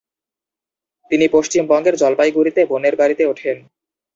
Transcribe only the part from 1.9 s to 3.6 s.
জলপাইগুড়িতে বোনের বাড়িতে ওঠেন।